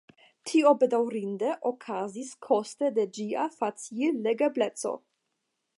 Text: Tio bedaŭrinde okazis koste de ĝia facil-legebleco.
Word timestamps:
Tio 0.51 0.69
bedaŭrinde 0.83 1.51
okazis 1.71 2.33
koste 2.47 2.91
de 2.97 3.07
ĝia 3.19 3.47
facil-legebleco. 3.59 4.99